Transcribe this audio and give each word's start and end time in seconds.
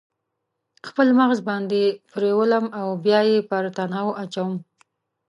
خپل 0.87 1.07
مغز 1.19 1.39
باندې 1.49 1.83
پریولم 2.11 2.65
او 2.79 2.87
بیا 3.05 3.19
یې 3.29 3.39
پر 3.49 3.63
تناو 3.77 4.09
اچوم 4.23 4.53